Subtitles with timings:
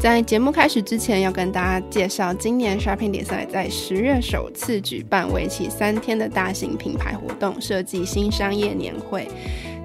[0.00, 9.28] 在节目开始之前，要跟大家介绍，今年 Shopping 比赛在十月首次举办为期三天的大型品牌活动——设计新商业年会。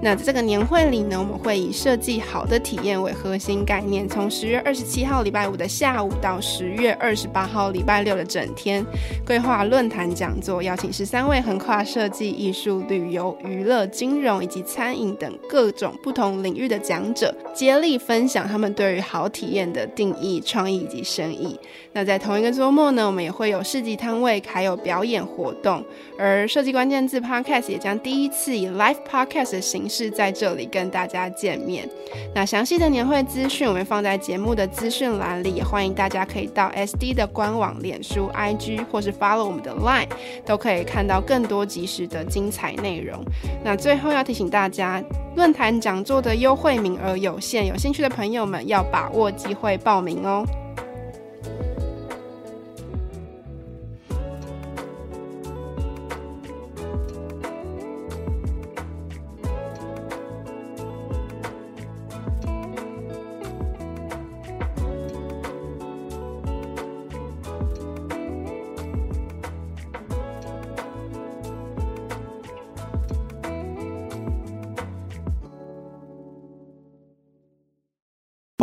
[0.05, 8.85] 那在这个年会里呢，我们会以设计好的体验为核心概念，从十月二十七号礼拜五的下午到十月二十八号礼拜六的整天，
[9.25, 21.59] 规划论坛讲座，邀请十三位横跨设计、艺术、旅游、娱乐、金融以及餐饮等各种不同领域的讲者，接力分享他们对于好体验的定义、创意以及生意。
[21.93, 25.83] 那在同一个周末呢，我们也会有市集摊位，还有表演活动，
[26.19, 31.87] 而设计关键字 Podcast 也将第一次以 Live Podcast 的形式是在这里跟大家见面。
[32.33, 40.09] 那详细的年会资讯我们放在节目的资讯栏里，也欢迎大家可以到 SD 的官网、脸书、IG 或是 follow 我们的 Line，
[40.45, 43.23] 都可以看到更多即时的精彩内容。
[43.63, 45.01] 那最后要提醒大家，
[45.37, 50.45] 论坛讲座的优惠名额有限，有兴趣的朋友们要把握机会报名哦。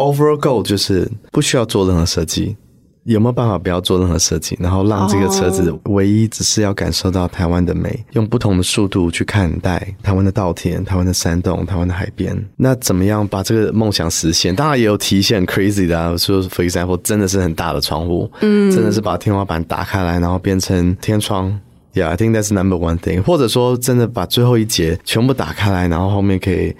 [0.02, 2.56] Overall goal 就是不需要做任何设计，
[3.04, 12.36] 有没有办法不要做任何设计，然后让这个车子唯一只是要感受到台湾的美，用不同的速度去看待台湾的稻田、台湾的山洞、台湾的海边。
[12.56, 14.54] 那怎么样把这个梦想实现？
[14.54, 21.56] 当然也有体现 crazy 的啊，说 for example 真的是很大的窗户，嗯，真的是把天花板打开来，然后变成天窗。
[21.94, 23.22] Yeah, I think that's number one thing。
[23.22, 26.74] 或者说，真的把最后一节全部打开来，然后后面可以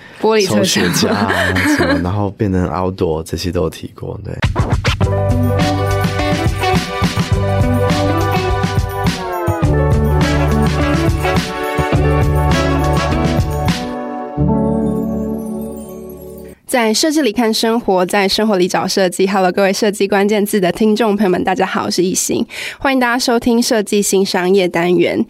[0.47, 1.29] 抽雪茄啊
[1.77, 4.35] 什么，然后变成 outdoor，这些都有提过，对。
[16.73, 19.27] 在设计里看生活，在生活里找设计。
[19.29, 22.47] Hello，各位设计关键字的听众朋友们，大家好，我是艺兴，
[22.79, 25.23] 欢迎大家收听设计新商业单元。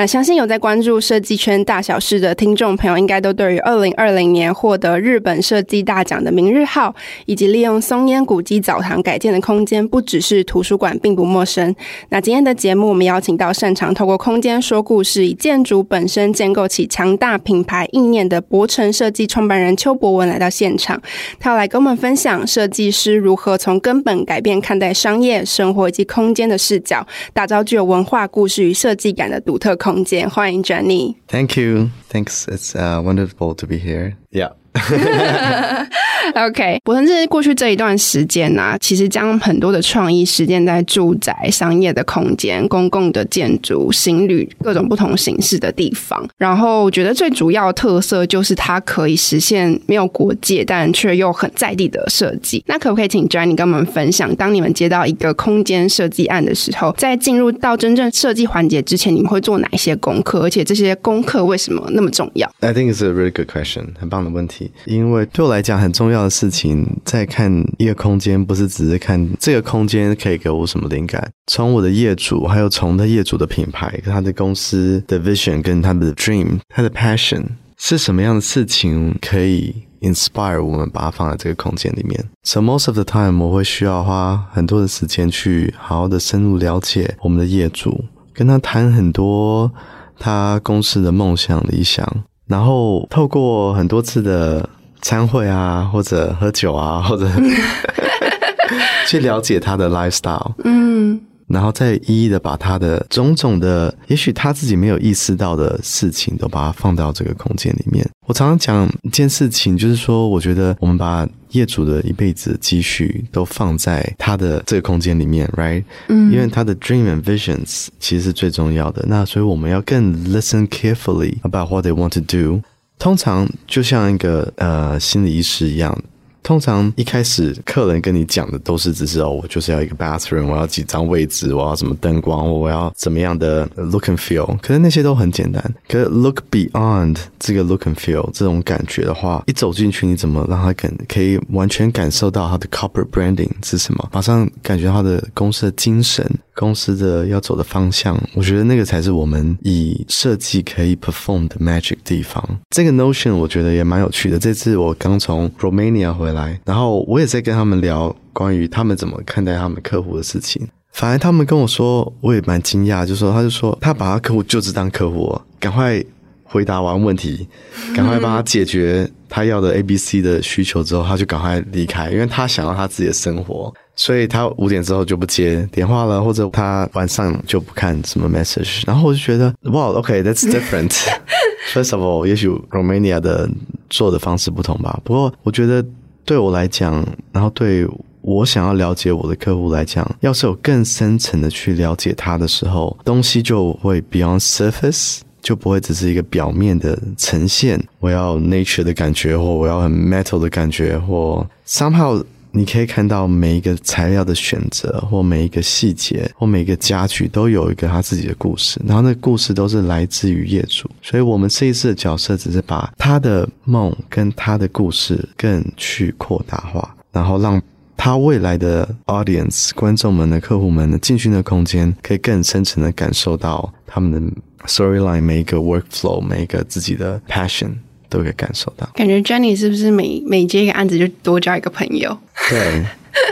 [0.00, 6.94] 那相信有在关注设计圈大小事的听众朋友，应该都对于二零二零年获得日本设计大奖的明日号，
[7.26, 11.76] 以及利用松烟古迹澡堂改建的空间，不只是图书馆，并不陌生。
[12.08, 20.98] 那今天的节目，我们邀请到擅长透过空间说故事，以建筑本身建构起强大品牌意念的博城设计创办人邱博文来到现场。
[21.38, 30.29] 他要来跟我们分享设计师如何从根本改变看待商业、生活以及空间的视角，打造具有文化故事与设计感的独特空间。
[30.29, 31.89] 欢迎 Johnny。Thank you.
[32.11, 32.45] Thanks.
[32.47, 34.15] It's uh, wonderful to be here.
[34.31, 34.51] Yeah.
[36.34, 46.28] OK，我甚至过去这一段时间呢、其实将很多的创意实践在住宅、商业的空间、公共的建筑、行旅各种不同形式的地方。
[46.36, 52.62] 然后我觉得最主要特色就是它可以实现没有国界，但却又很在地的设计。
[52.66, 60.40] 那可不可以请 Johnny 跟我们分享，当你们接到一个空间设计案的时候，在进入到真正设计环节之前，你们会做哪一些功课？
[60.40, 64.70] 而且这些功课为什么那么重要？I think it's a really good question，很棒的问题。
[64.86, 71.30] 因为对我来讲很重要重要的事情，在看一个空间，不是只是看这个空间可以给我什么灵感。
[71.46, 77.44] 从我的业主，还有从他业主的品牌、他的公司的 vision 跟他的 dream、他的 passion
[77.76, 82.28] 是什么样的事情，可以 inspire 我们把它放在这个空间里面。
[82.42, 88.04] So most of the time，我会需要花很多的时间去好好的深入了解我们的业主，
[88.34, 89.70] 跟他谈很多
[90.18, 92.24] 他公司的梦想理想。
[92.48, 94.68] 然后透过很多次的
[95.02, 97.28] 参会啊，或者喝酒啊， 或者
[99.06, 101.20] 去了解他的 lifestyle，嗯。
[101.48, 108.08] 然后再一一的把他的种种的，也许他自己没有意识到的事情，都把它放到这个空间里面。
[108.28, 115.82] 我常常讲一件事情，就是说，我觉得我们把业主的一辈子的积蓄都放在他的这个空间里面，right？
[116.06, 119.04] 嗯，因为他的 dream and visions 其实是最重要的。
[119.08, 122.62] 那所以我们要更 listen carefully about what they want to do。
[123.00, 126.00] 通常就像一个呃心理医师一样。
[126.42, 134.56] 通常一开始客人跟你讲的都是只是哦，我就是要一个 bathroom，我要几张位置，我要什么灯光，我要怎么样的 look and feel。
[134.58, 135.62] 可是那些都很简单。
[135.88, 144.08] 可是 look beyond 这个 look and feel 这种感觉的话，一走进去，你怎么让他感可以完全感受到他的 corporate branding 是什么？
[144.12, 146.28] 马上感觉他的公司的精神。
[146.52, 152.44] 公司的要走的方向，我觉得那个才是我们以设计可以 perform 的 magic 地方。
[152.68, 154.38] 这个 notion 我觉得也蛮有趣的。
[154.38, 160.68] 这次我刚从 Romania 回来，然后我也在跟他们聊关于他们怎么看待他们客户的事情。
[160.92, 166.02] 反而他们跟我说，我也蛮惊讶，就说他就说他把他客户就只当客户，赶快
[166.42, 167.48] 回答完问题，
[167.94, 173.72] 赶快帮他解决他要的 A、B、C 的需求之后，他就赶快离开，因为他想要他自己的生活。
[173.94, 178.82] 所以他五点之后就不接电话了，或者他晚上就不看什么 message。
[178.86, 180.90] 然后我就觉得，哇，OK，that's different。
[181.74, 183.48] First of all，也许 Romania 的
[183.90, 184.98] 做的方式不同吧。
[185.04, 185.84] 不过我觉得
[186.30, 187.84] 对我来讲，然后对
[188.20, 197.82] 我想要了解我的客户来讲，要是有更深层的去了解他的时候，东西就会 beyond surface，就不会只是一个表面的呈现。
[197.98, 202.24] 我要 nature 的感觉，或我要很 metal 的感觉，或 somehow。
[202.52, 217.60] 你可以看到每一个材料的选择，或每一个细节，或每一个家具都有一个他自己的故事，然后那故事都是来自于业主，所以我们设计师的角色只是把他的梦跟他的故事更去扩大化，然后让
[217.96, 224.20] 他未来的 audience 观众们的客户们的进去的空间，可以更深层的感受到他们的
[224.66, 227.74] storyline，每一个 workflow，每一个自己的 passion。
[228.10, 232.18] 都可以感受到，感觉 Jenny 是不是每每接一个案子就多交一个朋友？
[232.50, 232.84] 对，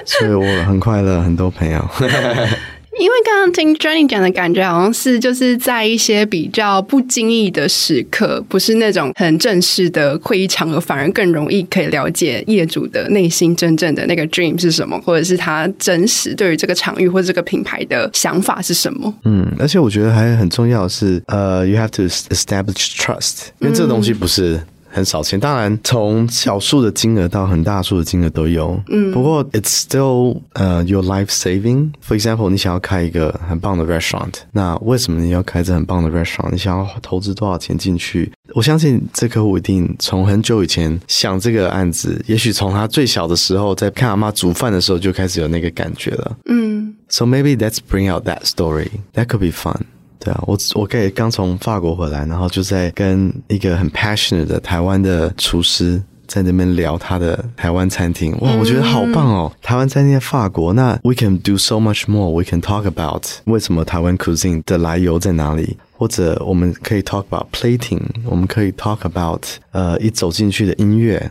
[0.07, 1.85] 所以我很快乐，很多朋友。
[2.99, 19.14] 因为刚刚听 Jenny 讲的感觉，好像是就是在一些比较不经意的时刻，不是那种很正式的会议场合，反而更容易可以了解业主的内心真正的那个 dream 是什么，或者是他真实对于这个场域或者这个品牌的想法是什么。
[19.25, 24.61] 嗯，而且我觉得还很重要的是，呃，you have to establish trust，因为这个东西不是。
[24.99, 28.79] 很少钱，当然从小数的金额到很大数的金额都有。
[28.89, 31.93] 嗯，不过 it's still 呃、uh, your life saving。
[32.06, 36.50] For example，你想要开一个很棒的 restaurant，那为什么你要开这很棒的 restaurant？
[36.50, 38.31] 你想要投资多少钱进去？
[38.55, 46.37] 我相信这客户一定从很久以前想这个案子，也许从他最小的时候，在看阿嬷煮饭的时候就开始有那个感觉了。
[46.47, 48.89] 嗯，So maybe let's bring out that story.
[49.15, 49.83] That could be fun.
[50.19, 58.37] 对啊，我我可以刚从法国回来，然后就在跟一个很 passionate 的台湾的厨师在那边聊他的台湾餐厅。
[58.41, 59.53] 哇，我觉得好棒哦！
[59.62, 62.31] 台湾餐厅在法国，那 we can do so much more.
[62.31, 71.31] We can talk about 为什么台湾 cuisine 的来由在哪里，或者我们可以 talk about plating，我们可以 talk about 呃一走进去的音乐，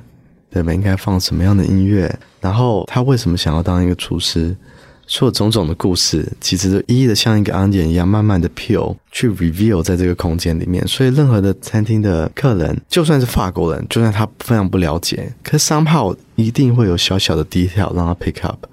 [0.50, 0.74] 对吧？
[0.74, 2.18] 应该放什么样的音乐？
[2.40, 4.56] 然后他为什么想要当一个厨师？
[5.07, 10.86] 所有种种的故事，其实都一一的像一个案件一样，慢慢的 peel 去 reveal 在这个空间里面。
[10.88, 18.68] 所以，任何的餐厅的客人，就算是法国人，就算他非常不了解，可 somehow 一定会有小小的 detail 让他 pick up。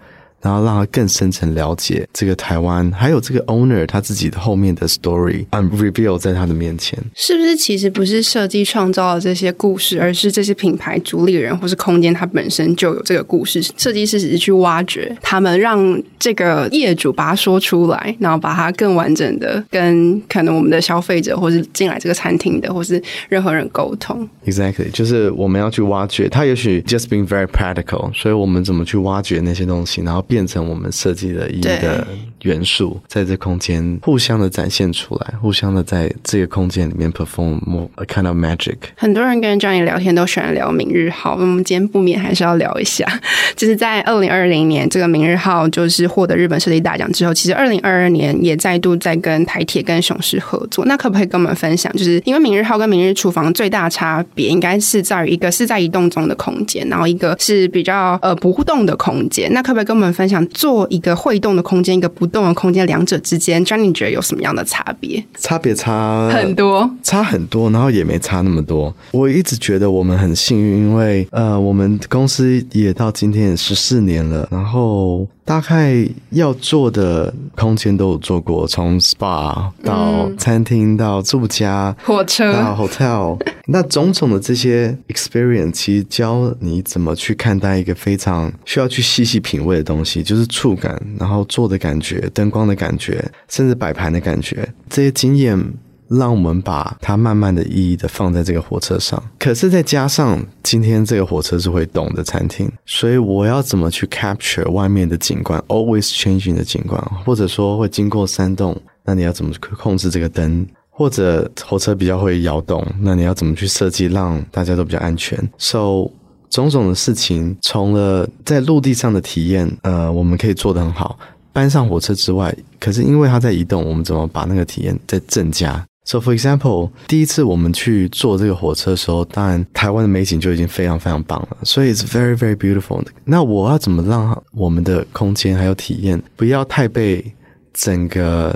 [0.44, 7.56] 然后让他更深层了解这个台湾，还有这个 owner 他自己的后面的 story，and reveal 在他的面前，是不是？
[7.56, 13.62] 其实不是设计创造了这些故事，而是这些品牌主理人或是空间，它本身就有这个故事。
[13.78, 24.28] 设计师只是去挖掘他们，让这个业主把它说出来，然后把它更完整的跟可能我们的消费者，或是进来这个餐厅的，或是任何人沟通。
[24.44, 30.22] Exactly，就是我们要去挖掘他，也许 just being very practical，所以我们怎么去挖掘那些东西，然后。
[30.34, 32.04] 变成我们设计的一个
[32.44, 38.76] 元素，在这空间互相的展现出来，互相的在这个空间里面 perform more a kind of magic。
[38.96, 43.06] 很多人跟 Johnny 聊天都喜欢聊明日号，我们今天不免还是要聊一下。
[43.56, 50.84] 就是在二零二零年，这个明日号就是获得日本设计大奖之后，其实二零二二年也再度在跟台铁跟雄狮合作。
[50.84, 51.90] 那可不可以跟我们分享？
[51.94, 59.50] 就是因为明日号跟明日厨房最大差别，应该是在于一个是在移动中的空间，然后一个是比较呃不互动的空间。
[59.52, 60.44] 那可不可以跟我们分享？
[60.48, 65.24] 做一个会动的空间，一个不动的空间，两者之间，Johnny 觉得有什么样的差别？
[65.38, 68.94] 差别差很多，差很多，然后也没差那么多。
[69.12, 75.26] 我一直觉得我们很幸运，因为呃，我们公司也到今天也十四年了，然后。
[75.44, 95.62] 大概要做的空间都有做过，从 SPA 到餐厅到住家，火车到 hotel， 那种种的这些 experience，其实教你怎么去看待一个非常需要去细细品味的东西，就是触感，然后做的感觉，灯光的感觉，甚至摆盘的感觉，这些经验。
[96.08, 99.22] 让我们把它慢慢的、一一的放在这个火车上。
[99.38, 110.66] 可是再加上今天这个火车是会动的餐厅，所以我要怎么去 capture 外面的景观，always changing 的景观，或者说会经过山洞，那你要怎么去控制这个灯？
[110.96, 116.08] 或者火车比较会摇动，那你要怎么去设计让大家都比较安全？So
[116.48, 121.18] 种种的事情，从了在陆地上的体验，呃，我们可以做得很好。
[121.52, 133.02] 搬上火车之外，可是因为它在移动，我们怎么把那个体验再增加？So for example，第一次我们去坐这个火车的时候，当然台湾的美景就已经非常非常棒了，所以 it's very very beautiful。
[133.24, 137.24] 那我要怎么让我们的空间还有体验不要太被
[137.72, 138.54] 整个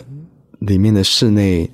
[0.61, 1.69] 里面的室内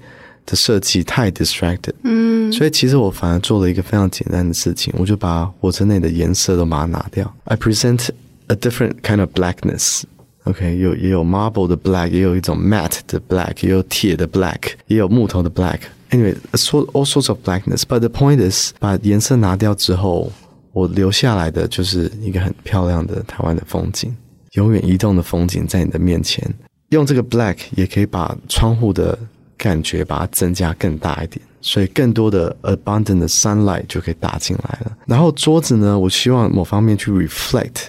[0.47, 1.93] 的设计太 distracted？
[2.05, 7.35] 嗯，所以其实我反而做了一个非常简单的事情，我就把火车内的颜色都把它拿掉。
[7.45, 8.11] I present
[8.47, 10.05] a different kind of blackness。
[10.45, 15.79] OK，有也有 marble 的 black，也有一种 matte 的 black，也有铁的 black，也有木头的 black。
[16.11, 17.83] Anyway，so all sorts of blackness。
[17.83, 20.31] But the point is，把颜色拿掉之后，
[20.73, 24.15] 我留下来的就是一个很漂亮的台湾的风景，
[24.53, 26.47] 永远移动的风景在你的面前。
[26.91, 29.19] 用这个 black 也可以把窗户的
[29.57, 34.97] 感觉把它增加更大一点，所以更多的 abundant 的 sunlight 就可以打进来了。
[35.07, 37.87] 然后桌子呢，我希望某方面去 reflect。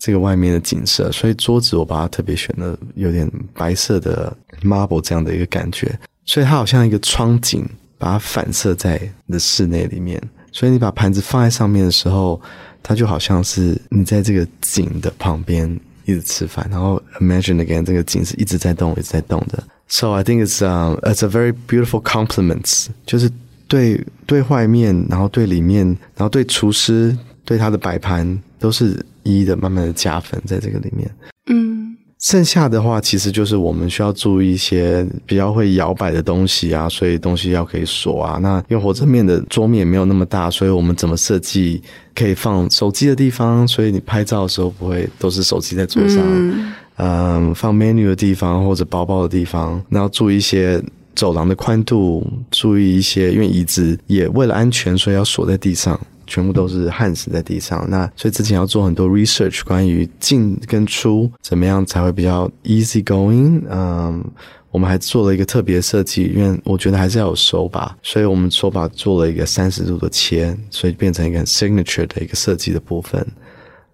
[0.00, 10.18] 这个外面的景色，所以桌子我把它特别选了有点白色的 marble 这样的一个感觉，所以它好像一个窗景，把它反射在你的室内里面。
[10.52, 12.40] 所以你把盘子放在上面的时候，
[12.82, 19.62] 它就好像是你在这个景的旁边一直吃饭，然后 imagine again 这个景是一直在动，一直在动的。
[19.86, 23.30] So I think it's a it's a very beautiful compliments，就是
[23.68, 27.14] 对对外面，然后对里面，然后对厨师，
[27.44, 29.04] 对他的摆盘都是。
[29.22, 31.10] 一一的慢慢的加分在这个里面，
[31.46, 38.38] 嗯，剩下的话其实就是我们需要注意一些比较会摇摆的东西啊，所以东西要可以锁啊。
[38.42, 41.82] 那因为火车面的桌面没有那么大，所以我们怎么设计
[42.14, 50.82] 可以放手机的地方，所以你拍照的时候不会都是手机在桌上，嗯，嗯，放 menu 的地方或者包包的地方，然后注意一些
[51.14, 55.98] 走廊的宽度，注意一些，因为椅子也为了安全，所以要锁在地上。
[56.30, 63.60] 全部都是焊死在地上，那所以之前要做很多 research 关于进跟出怎么样才会比较 easy going。
[63.68, 64.24] 嗯，
[64.70, 73.26] 我们还做了一个特别设计，因为我觉得还是要有手把，所以我们手把做了一个三十度的切，所以变成一个 signature 的一个设计的部分。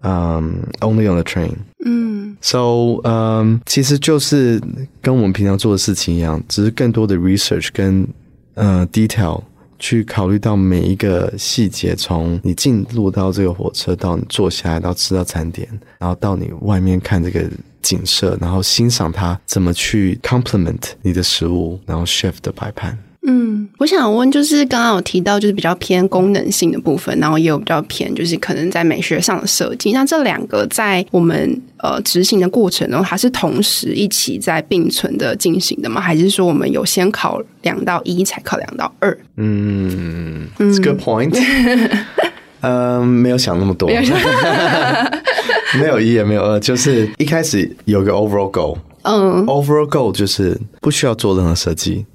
[0.01, 1.53] 嗯，only on the train。
[1.83, 4.61] 嗯，so 嗯，其实就是
[5.01, 8.07] 跟我们平常做的事情一样，只是更多的 research 跟
[8.53, 9.41] 呃 detail。
[9.79, 15.67] 去考虑到每一个细节，从你进入到这个火车，到你坐下来，到吃到餐点，
[15.99, 17.49] 然后到你外面看这个
[17.81, 22.97] 景色，然后欣赏它怎么去 complement 你的食物，然后 chef 的摆盘。
[23.29, 29.91] 嗯，我想问，就是刚刚有提到，就是比较偏功能性的部分，然后也有比较偏，就是可能在美学上的设计。
[29.91, 35.99] 那这两个在我们呃执行的过程中，还是同时一起在并存的进行的吗？
[35.99, 39.17] 还是说我们有先考量到一，才考量到二？
[39.35, 41.37] 嗯，It's good point。
[42.61, 43.89] 嗯，没有想那么多，
[45.77, 48.77] 没有一也没有二，就是一开始有个 overall goal。
[49.01, 52.05] 嗯，overall goal 就是不需要做任何设计。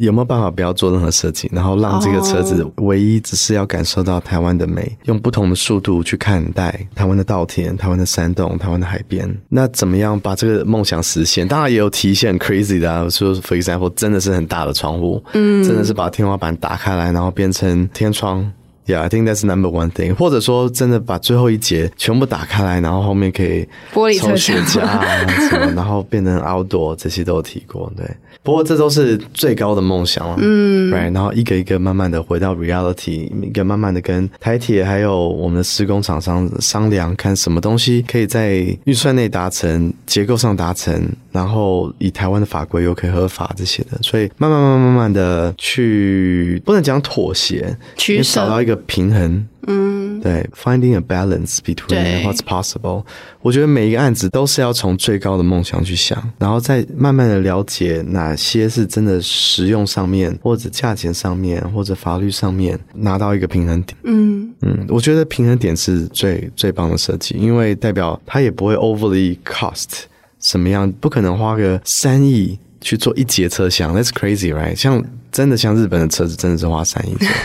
[0.00, 9.28] 有没有办法不要做任何设计，然后让这个车子唯一只是要感受到台湾的美，用不同的速度去看待台湾的稻田、台湾的山洞、台湾的海边？
[9.48, 11.46] 那怎么样把这个梦想实现？
[11.46, 18.50] 当然也有提一些很 crazy 的啊，说 for example 真的是很大的窗户，嗯，真的是把天花板打开来，然后变成天窗。
[18.86, 20.14] Yeah, I think that's number one thing。
[20.14, 25.00] 或者说真的把最后一节全部打开来，然后后面可以玻璃车雪茄啊
[25.48, 28.04] 什么，然后变成 outdoor，这些都有提过，对。
[28.42, 31.12] 不过这都是最高的梦想了，嗯，right。
[31.12, 49.46] 然后一个一个慢慢的回到 reality，一个慢慢的跟台铁还有我们的施工厂商商量，看什么东西可以在预算内达成，结构上达成，然后以台湾的法规又可以合法这些的，所以慢慢慢慢慢慢的去，不能讲妥协，去找到一个平衡。
[49.66, 53.04] 嗯，对，finding a balance between what's possible。
[53.42, 63.96] 我觉得每一个案子都是要从最高的梦想去想，然后再慢慢的了解哪些是真的实用上面，或者价钱上面，或者法律上面拿到一个平衡点。
[64.04, 70.04] 嗯嗯，我觉得平衡点是最最棒的设计，因为代表它也不会 overly cost
[70.40, 74.74] 什么样，不可能花个三亿去做一节车厢，That's crazy, right？
[74.74, 77.28] 像真的像日本的车子，真的是花三亿做。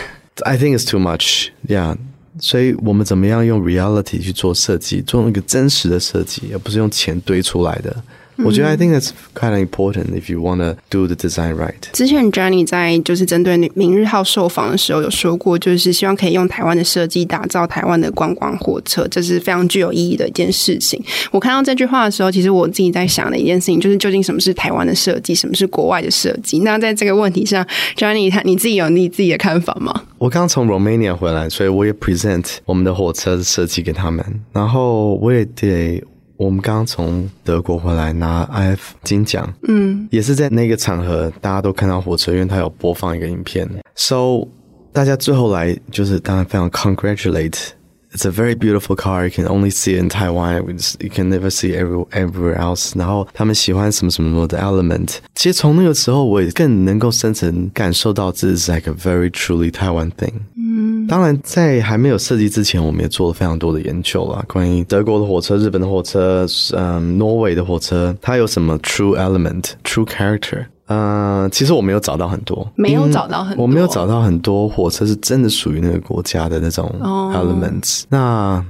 [0.44, 1.96] I think it's too much, yeah.
[2.38, 7.96] 所以我们怎么样用 reality 去做设计，做一个真实的设计，而不是用钱堆出来的。
[8.44, 11.74] 我觉得 I think that's kind of important if you want to do the design right。
[11.92, 21.02] 之前 Johnny 在就是针对明日号受访的时候有说过，就是希望可以用台湾的设计打造台湾的观光火车，这是非常具有意义的一件事情。
[21.30, 26.58] 我看到这句话的时候，其实我自己在想的一件事情就是，究竟什么是台湾的设计，什么是国外的设计？
[26.60, 27.66] 那在这个问题上
[27.96, 30.02] ，Johnny 他你自己有你自己的看法吗？
[30.18, 36.02] 我刚从 Romania 回来，所以我也 present 我们的火车的设计给他们，然后我也得。
[36.36, 44.46] 我们刚刚从德国回来拿 IF 金奖，嗯，也是在那个场合，大家都看到火车，因为他有播放一个影片，so
[44.92, 47.68] 大家最后来就是当然非常 congratulate。
[48.15, 49.25] It's a very beautiful car.
[49.25, 50.65] You can only see it in Taiwan.
[50.99, 52.91] You can never see it every, everywhere else.
[52.97, 55.15] 然后他们喜欢什么什么什么的 element。
[55.33, 60.33] 其实从那个时候，我也更能够深层感受到这是 like a very truly Taiwan thing。
[60.57, 70.65] 嗯，当然在还没有设计之前，我们也做了非常多的研究啦，关于德国的火车、日本的火车、嗯，挪威的火车，它有什么 true element、true character。
[70.86, 78.02] 嗯、呃，其实我没有找到很多，没有找到很多，我没有找到很多火车是真的属于那个国家的那种 elements。
[78.02, 78.06] Oh.
[78.10, 78.64] 那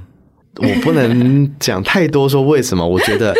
[0.55, 2.87] 我不能 讲太多说为什么？
[2.87, 3.35] 我觉得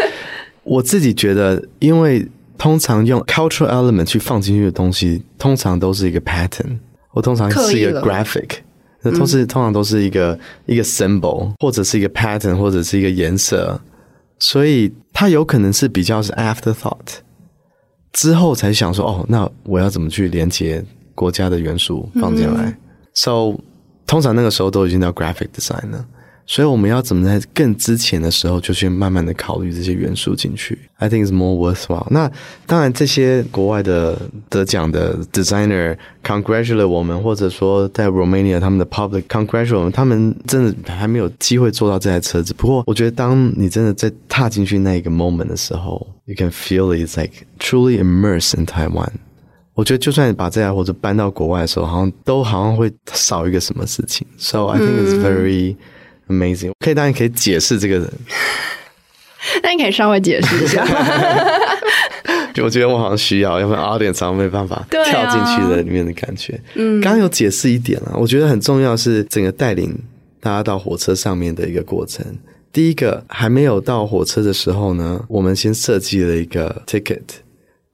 [0.64, 6.78] 我自己觉得，因为通常用 cultural element 去放进去的东西，通常都是一个 pattern，
[7.14, 8.50] 我通常是一个 graphic，
[9.02, 13.80] 那都是通常都是一个一个 symbol，或者是一个 pattern，或者是一个颜色，
[14.38, 17.22] 所以它有可能是比较是 afterthought。
[18.18, 20.84] 之后才想说哦，那我要怎么去连接
[21.14, 22.76] 国家的元素放进来
[23.14, 23.54] ？So
[24.08, 26.04] 通常那个时候都已经到 graphic design 了。
[26.47, 30.77] 所以我们要怎么在更之前的时候就去慢慢的考虑这些元素进去？
[30.97, 32.07] I think it's more worthwhile。
[32.11, 32.31] 那
[32.67, 34.19] 当然，这些国外的
[34.51, 42.53] 得奖的 designer congratulate 我们，或者说在 Romania 他们的 public congratulate 我们，他们真的还没有机会做到这台车子。
[42.55, 49.11] 不过，我觉得当你真的在踏进去那一个 moment 的时候，you can feel it's like truly immersed in Taiwan。
[49.75, 54.27] 我觉得就算你把这台火车搬到国外的时候，好像都好像会少一个什么事情。
[54.37, 55.77] So I think it's very、嗯
[56.30, 58.14] Amazing，可以当然可以解释这个人，
[59.64, 60.86] 那你可以稍微解释一下。
[62.64, 66.60] 我觉得我好像需要，要不然 audience 常常没办法跳进去的里面的感觉。
[66.74, 69.96] 嗯，刚刚有解释一点了，我觉得很重要是整个带领
[70.40, 72.26] 大家到火车上面的一个过程。
[72.74, 77.22] 第一个还没有到火车的时候呢，我们先设计了一个 ticket。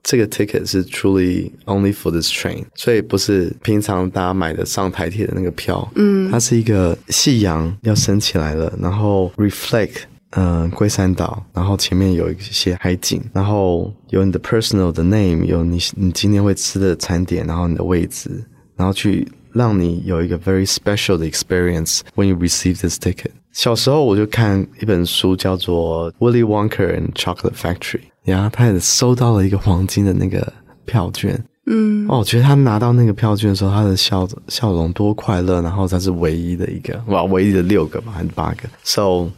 [0.03, 5.87] 这个 ticket 是 truly only for this train，所以不是平常大家买的上台铁的那个票。
[5.97, 18.31] 嗯，它是一个夕阳要升起来了，然后 reflect，嗯、呃，龟山岛，然后前面有一些海景，然后有你的 personal 的 name，有你你今天会吃的餐点，然后你的位置，
[18.77, 23.33] 然后去让你有一个 very special 的 experience when you receive this ticket。
[23.53, 28.03] 小时候我就看一本书叫做 Willy Wonka and Chocolate Factory。
[28.24, 30.52] 然后他也收到了一个黄金的那个
[30.86, 35.62] 票券，嗯，哦，我觉得他拿到那个票券的时候，他的笑笑容多快乐。
[35.62, 39.30] 然后他是唯一的一个，哇，唯一的六个吧，还是八个？So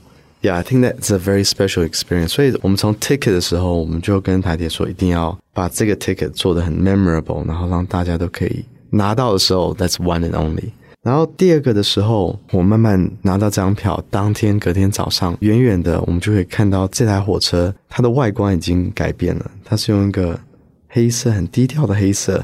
[0.42, 2.30] yeah, I think that's a very special experience。
[2.30, 10.70] 所以我们从 ticket 的时候，我们就跟台铁说，一定要把这个 ticket 做得很 memorable，然后让大家都可以拿到的时候，that's one and only。
[11.06, 19.52] 然后第二个的时候，我慢慢拿到这张票，当天隔天早上，远远的我们就会看到这台火车，它的外观已经改变了。
[19.64, 20.40] 它是用一个
[20.88, 22.44] 黑色很低调的黑色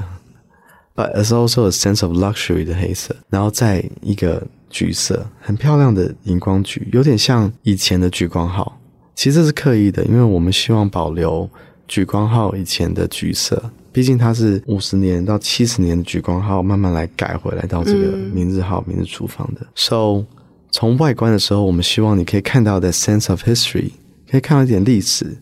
[0.94, 8.78] ，but it's also a sense of luxury 的黑色，然后再一个橘色，很漂亮的荧光橘，有点像以前的莒光号。
[9.16, 11.50] 其实这是刻意的，因为我们希望保留
[11.88, 13.60] 莒光号以前的橘色。
[13.92, 19.66] 毕竟它是五十年到七十年的莒光号，慢慢来改回来到这个明日号、明日厨房的。
[19.74, 20.24] So
[20.70, 23.90] 从外观的时候，我们希望你可以看到的 sense of history，
[24.30, 25.36] 可以看到一点历史、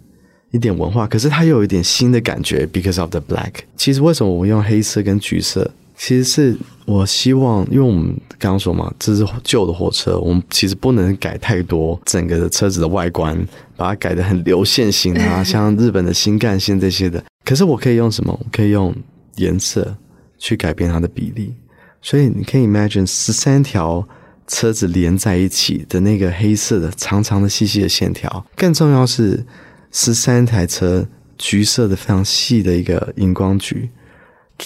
[0.50, 3.52] 一点文化，可是它又有一点新的感觉，because of the black。
[3.76, 5.70] 其实为什么我们用黑色跟橘色？
[6.02, 13.38] 其实是我希望，因为我们刚刚说嘛，这是旧的火车，我们其实不能改太多整个的车子的外观，
[13.76, 17.22] 把它改得很流线型啊， 像日本的新干线这些的。
[17.44, 18.32] 可是我可以用什么？
[18.32, 18.94] 我可以用
[19.36, 19.94] 颜色
[20.38, 21.54] 去改变它的比例。
[22.00, 24.08] 所以你可以 imagine 十三条
[24.46, 29.44] 车子连在一起的那个黑色的长长的细细的线条，更重要是
[29.92, 33.90] 十三台车橘色的非常细的一个荧光橘。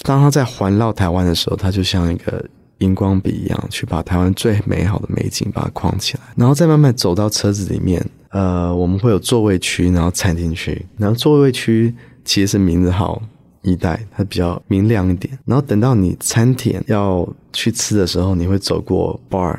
[0.03, 2.43] 当它在环绕台湾的时候，它就像一个
[2.79, 8.05] 荧光笔一样，去把台湾最美好的美景把它框起来，然后再慢慢走到车子里面。
[8.29, 13.21] 呃，我们会有座位区，然后餐厅区，然后座位区其实是名字好
[13.61, 15.39] 一带，它比较明亮一点。
[15.45, 19.57] 然后等到你餐厅要去吃的时候，你会走过 bar，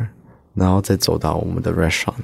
[0.53, 2.15] 然后再走到我们的 restaurant。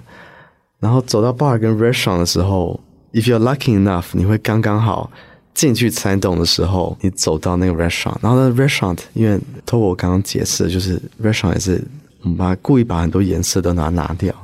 [0.79, 2.79] 然后走到 bar 跟 restaurant 的时候
[3.12, 5.11] ，if you're lucky enough，你会刚刚好。
[5.55, 11.83] 进去山洞的时候，你走到那个 restaurant，然后那 restaurant，因为透过我刚刚解释，就是 restaurant 也是
[12.23, 14.35] 我们把故意把很多颜色都拿拿掉，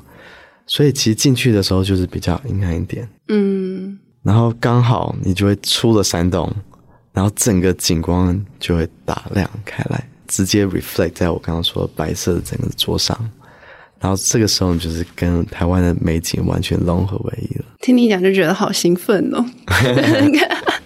[0.66, 3.08] 所以其实进去的时候就是比较阴暗一点。
[3.28, 6.52] 嗯，然后刚好你就会出了山洞，
[7.12, 13.18] 然后整个景观就会打亮开来，直接 reflect 在我刚刚说的白色的整个桌上。
[14.00, 17.64] 然后这个时候你就是跟台湾的美景完全融合为一了。
[17.80, 19.44] 听你讲就觉得好兴奋哦。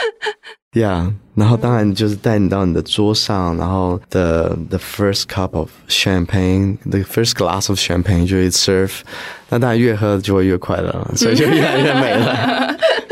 [0.73, 8.91] Yeah，然后当然就是带你到你的桌上，然后 the the first cup of champagne，the first glass of champagne 就会 serve，
[9.47, 12.75] 那当然越喝就会越快乐，所以就越来越美了。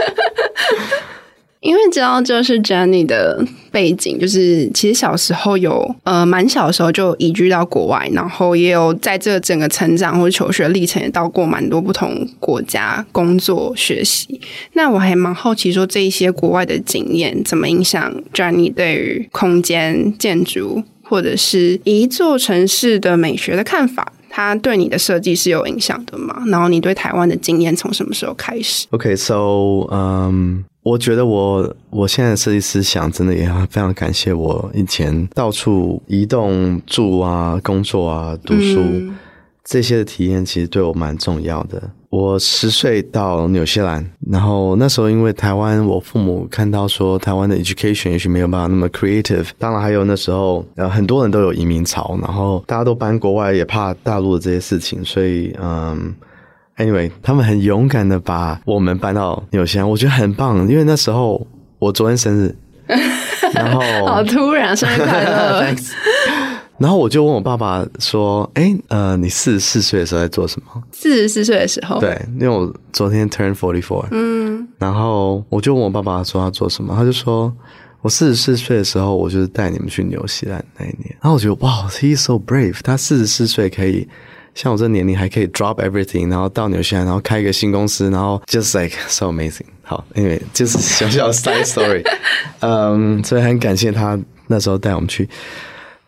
[1.61, 14.41] 因为知道就是 Jenny 的背景，就是其实小时候有呃蛮小的时候就移居到国外，然后也有在这整个成长或者求学历程也到过蛮多不同国家工作学习。
[14.75, 24.13] 那我还蛮好奇说，这一些国外的经验怎么影响 Jenny 对于空间建筑或者是一座城市的美学的看法？
[24.31, 26.45] 它对你的设计是有影响的吗？
[26.47, 30.65] 然后你对台湾的经验从什么时候开始？OK，so，嗯。
[30.89, 39.15] 我觉得我我现在的设计思想真的也非常感谢我以前到处移动住啊、工作啊、读书、嗯、
[39.63, 41.83] 这些的体验，其实对我蛮重要的。
[42.09, 56.15] 我十岁到纽西兰，然后那时候因为台湾，我父母看到说台湾的 education 也许没有办法那么 creative，当然还有那时候呃很多人都有移民潮，然后大家都搬国外，也怕大陆的这些事情，所以嗯。
[56.79, 61.45] Anyway，他们很勇敢的把我们搬到纽西兰，我觉得很棒，因为那时候
[61.81, 62.55] 我昨天生日，
[63.53, 65.75] 然后好突然，生日快乐。
[66.79, 77.53] 然后我就问我爸爸说：“哎，呃，你四十四岁的时候在做什么？”四十四岁的时候，对，因为我昨天 turn forty four，嗯，然后我就问我爸爸说他做什么，他就说
[78.01, 81.11] 我四十四岁的时候，我就是带你们去纽西兰那一年。
[81.21, 84.09] 然后我觉得哇，he is so brave，他四十四岁可以。
[84.58, 89.66] 像我这年龄还可以 drop everything，然后到纽西兰，然后开一个新公司，然后 just like so amazing。
[89.82, 92.04] 好，因为就是小小的 side story，
[92.62, 95.28] 嗯，所以很感谢他那时候带我们去。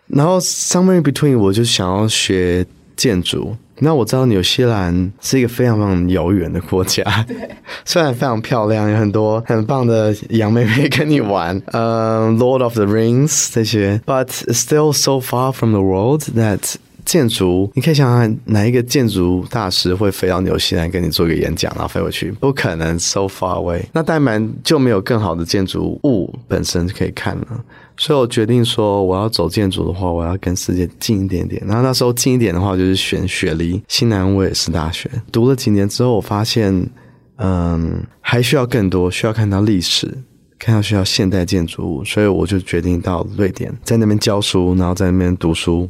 [0.08, 3.56] 然后 somewhere in between，我就想要学建筑。
[3.80, 7.36] 那我知道纽西兰是一个非常非常遥远的国家，对，
[7.84, 22.31] 虽然非常漂亮，有很多很棒的洋妹妹跟你玩，嗯，Lord of the Rings 这些，but still so far from the world that 建筑，你可以想想哪一个建筑大师会飞到纽西兰跟你做一个演讲，然后飞回去？
[22.33, 23.83] 不可能，so far away。
[23.93, 27.47] 那当然就没有更好的建筑物本身可以看了。
[27.97, 31.63] 所以我决定说，我要走建筑的话，我要跟世界近一点点。
[31.67, 35.11] 然后那时候近一点的话，就是选雪梨新南威尔士大学。
[35.31, 36.89] 读了几年之后，我发现，
[37.37, 40.17] 嗯，还需要更多，需要看到历史，
[40.59, 42.05] 看到需要现代建筑物。
[42.05, 45.89] 所以我就决定到瑞典，在那边教书，然后在那边读书。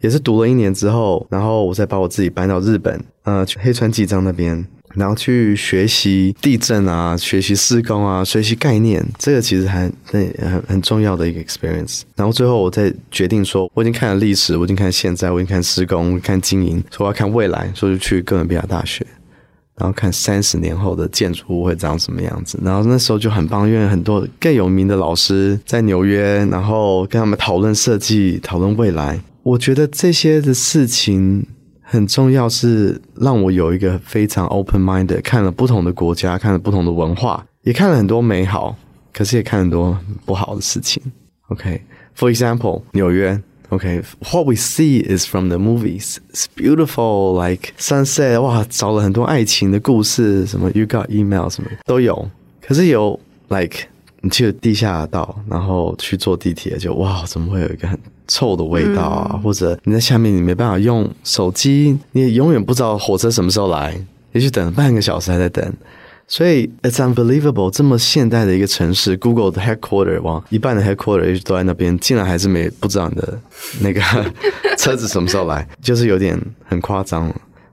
[0.00, 12.00] 也是读了一年之后，然后我再把我自己搬到日本，呃，去黑川纪章那边，然后去学习地震啊，学习施工啊，学习概念，这个其实还很很很重要的一个 experience。
[12.16, 19.06] 然后最后我再决定说，我已经看了历史，我已经看现在，我已经看施工，看经营，说我要看未来，所以就去哥伦比亚大学，
[19.76, 22.58] 然后看三十年后的建筑物会长什么样子。
[22.64, 29.20] 然后那时候就很棒，因为很多更有名的老师在纽约，然后跟他们讨论设计，讨论未来。
[29.42, 31.46] 我觉得这些的事情
[31.80, 38.76] 很重要，是让我有一个非常 open mind，看了不同的国家，看了不同的文化，也看了很多美好，
[39.12, 41.02] 可是也看很多不好的事情。
[41.48, 43.40] OK，for example，纽约。
[43.70, 46.16] OK，what we see is from the movies.
[46.32, 48.40] It's beautiful, like sunset。
[48.40, 52.28] 哇，找了很多爱情的故事，什么 you got email 什么都有。
[52.60, 53.86] 可是有 like
[54.22, 57.96] 你去地下道，然后去坐地铁，就哇，怎么会有一个很
[58.30, 65.72] 臭的味道啊，嗯，或者你在下面，你没办法用手机，你也永远不知道火车什么时候来，也许等了半个小时还在等，
[66.28, 73.36] 所以 it's unbelievable，这么现代的一个城市，Google 的 headquarter，往，一半的 headquarter 都在那边，竟然还是没不知道你的
[73.80, 74.00] 那个
[74.78, 77.28] 车子什么时候来，就是有点很夸张。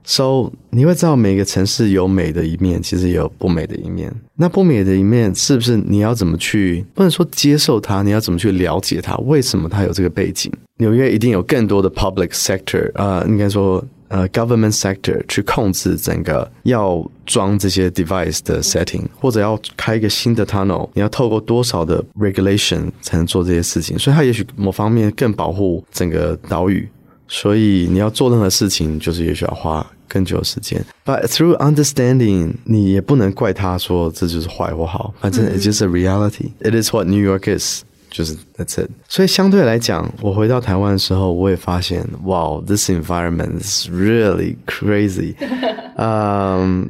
[0.08, 4.10] So 你会知道每个城市有美的一面，其实也有不美的一面。
[4.36, 9.14] 那不美的一面是不是你要怎么去，不能说接受它，你要怎么去了解它？
[9.18, 10.50] 为什么它有这个背景？
[10.78, 23.98] 纽约一定有更多的 public sector，呃，应该说呃 government sector 去控制整个要装这些 device 的 setting，或者要开一个新的 tunnel，你要透过多少的 regulation 才能做这些事情？
[23.98, 26.88] 所以它也许某方面更保护整个岛屿。
[27.30, 30.83] 所以你要做任何事情，就是也需要花更久的时间。
[31.05, 36.51] But through understanding，你也不能怪他说这就是坏或好，反正 it's just a reality.
[36.59, 38.89] It is what New York is，就是 that's it。
[39.09, 45.35] 所以相对来讲，我回到台湾的时候，我也发现，Wow，this environment is really crazy。
[45.97, 46.89] 嗯，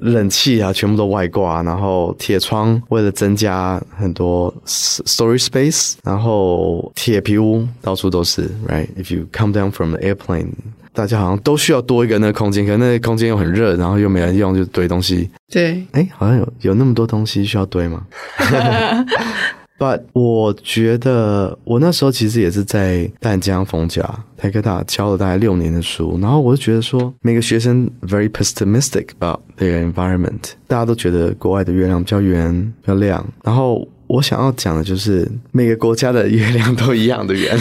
[0.00, 10.52] 冷气啊，全部都外挂，然后铁窗为了增加很多 storage space，然后铁皮屋到处都是，right？If you come down from the airplane。
[10.95, 15.29] 大家好像都需要多一个那个空间，可是那个空间又很热，然后又没人用，就堆东西。
[15.51, 18.01] 对，哎，好像有有那么多东西需要堆吗？
[19.77, 24.01] But 我觉得我那时候其实也是在淡江逢甲
[24.37, 37.57] 台科大教了大概六年的书，然后我就觉得说每个学生 very pessimistic about their environment，大家都觉得国外的月亮比较圆、比较亮，然后我想要讲的就是每个国家的月亮都一样的圆，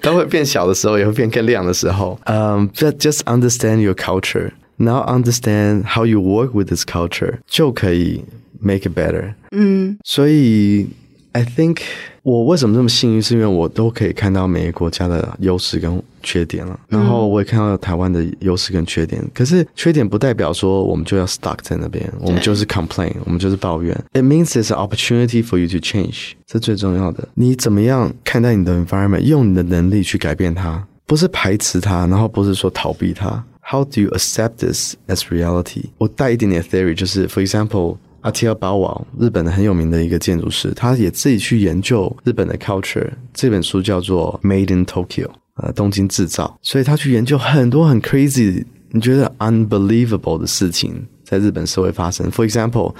[0.00, 2.18] 都会变小的时候，也会变更亮的时候。
[2.24, 8.24] 嗯、um,，but just understand your culture，now understand how you work with this culture 就可以。
[8.58, 9.34] Make it better。
[9.50, 10.88] 嗯，所以
[11.32, 11.80] I think
[12.23, 19.23] 我为什么这么幸运，是因为我都可以看到每个国家的优势跟缺点了，然后我也看到台湾的优势跟缺点。
[19.33, 23.95] 可是缺点不代表说我们就要 stuck 在那边，我们就是 complain，我们就是抱怨。
[24.13, 26.33] It means there's an opportunity for you to change。
[26.45, 33.43] 这最重要的，你怎么样看待你的 environment，用你的能力去改变它，不是排斥它，然后不是说逃避它。
[33.63, 35.85] How do you accept this as reality？
[35.97, 37.97] 我带一点点 theory，就是 for example。
[38.21, 43.09] 阿提尔巴瓦，日本的很有名的一个建筑师，他也自己去研究日本的 culture。
[43.33, 46.57] 这本书叫做《Made in Tokyo》，呃，东京制造。
[46.61, 52.29] 所以他去研究很多很 crazy，你觉得 unbelievable 的事情在日本社会发生。
[52.29, 52.93] For example，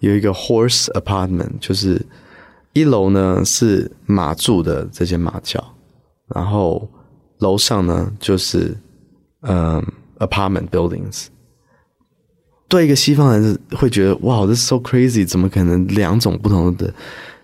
[0.00, 2.00] 有一个 horse apartment，就是
[2.72, 5.62] 一楼呢是马住的这些马厩，
[6.34, 6.88] 然后
[7.40, 8.74] 楼上呢就是
[9.42, 9.84] 嗯
[10.18, 11.26] apartment buildings。
[12.72, 16.94] 对一个西方人会觉得哇 is so crazy，怎么可能两种不同的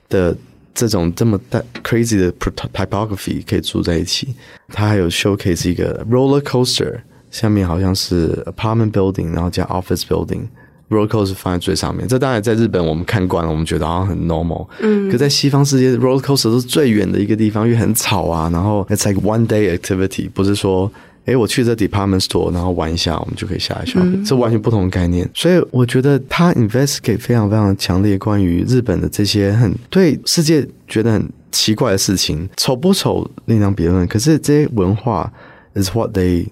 [0.08, 0.34] 的
[0.74, 4.28] 这种这么大 crazy 的 typography 可以住在一起？
[4.68, 12.08] 它还有 showcase 一个 roller coaster，下面好像是 apartment building，然后加 office building，roller coaster 放在最上面。
[12.08, 14.66] 这当然在日本我们看惯了，我们觉得好像很 normal。
[14.80, 18.48] 嗯，可在西方世界，roller coaster 是最远的一个地方，因为很吵啊。
[18.50, 20.90] 然后 it's like one day activity，不是说。
[21.28, 25.28] 诶，我去这 department store，然后玩一下，我们就可以下来 shopping，这完全不同的概念。
[25.34, 34.06] 所以我觉得他 investigate 非常非常强烈关于日本的这些很对世界觉得很奇怪的事情，丑不丑另当别论。
[34.06, 35.30] 可是这些文化
[35.74, 36.46] is what they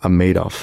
[0.00, 0.54] are made of。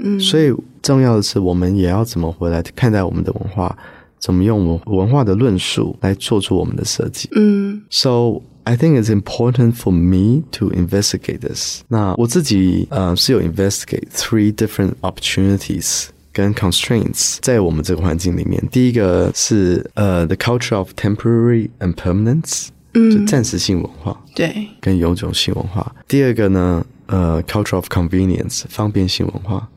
[0.00, 3.76] 嗯，所以重要的是，我们也要怎么回来看待我们的文化，
[4.20, 7.28] 怎么用文文化的论述来做出我们的设计。
[7.34, 8.40] 嗯，so。
[8.67, 11.81] I think it's important for me to investigate this。
[11.89, 18.63] 那我自己呃是有 investigate three different opportunities 跟 constraints 在我们这个环境里面。
[18.71, 25.93] 第一个是呃 the culture of temporary and permanence，嗯，就暂时性文化，对，跟永久性文化。
[26.07, 29.67] 第二个呢，呃 culture of convenience，方便性文化。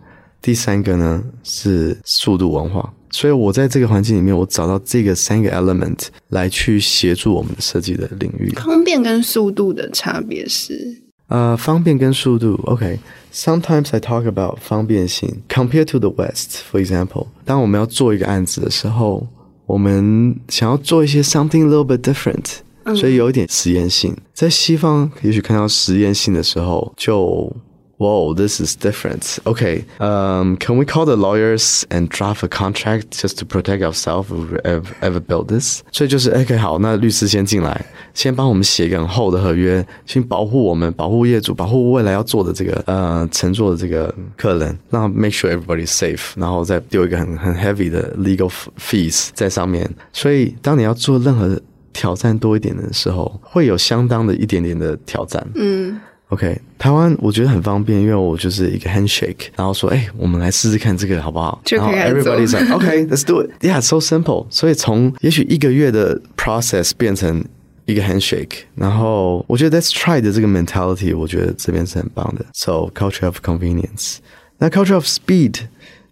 [0.42, 2.92] 第三个呢是速度文化。
[3.14, 8.50] 所以我在这个环境里面，我找到这个三个 element 来去协助我们的设计的领域。
[8.56, 11.02] 方便跟速度的差别是？
[11.28, 12.58] 呃，方便跟速度。
[12.64, 15.42] OK，sometimes、I talk about 方便性。
[15.50, 19.28] Compared to the West, for example，当我们要做一个案子的时候，
[19.66, 24.16] 我们想要做一些 something a little bit different，、嗯、所以有一点实验性。
[24.34, 27.54] 在西方，也许看到实验性的时候，就。
[28.01, 29.39] Whoa, this is different.
[29.47, 34.31] Okay, um, can we call the lawyers and draft a contract just to protect ourselves
[34.31, 35.81] if we ever, ever build this?
[35.93, 49.91] 所以就是 OK，好，那律师先进来，先帮我们写一个很厚的合约，先保护我们，保护业主，保护未来要做的这个呃乘坐的这个客人，让 make sure everybody is safe，然后再丢一个很很 heavy 的 legal fees 在上面。
[50.13, 51.59] 所以当你要做任何
[51.95, 55.43] 挑战多一点的时候，会有相当的一点点的挑战。
[55.55, 55.99] 嗯。
[56.31, 61.63] OK，台湾我觉得很方便，因为我就是一个 handshake，然后说，哎，我们来试试看这个好不好？
[61.71, 63.51] 然后 everybody's like, OK，let's do it.
[63.61, 64.47] Yeah, so simple.
[64.51, 67.45] 所以从也许一个月的 process 变成
[67.85, 72.45] 一个 handshake，然后我觉得 let's try 的这个 mentality，我觉得这边是很棒的。
[72.55, 74.17] So culture of convenience，
[74.59, 75.61] 那 culture of speed，